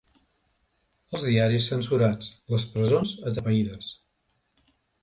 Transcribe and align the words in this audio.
Els 1.17 1.25
diaris 1.27 1.67
censurats, 1.73 2.33
les 2.55 2.67
presons 2.79 3.13
atapeïdes 3.35 3.97